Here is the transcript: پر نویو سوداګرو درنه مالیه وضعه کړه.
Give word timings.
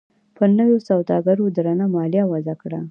پر 0.37 0.49
نویو 0.57 0.77
سوداګرو 0.89 1.53
درنه 1.55 1.85
مالیه 1.95 2.23
وضعه 2.31 2.55
کړه. 2.61 2.79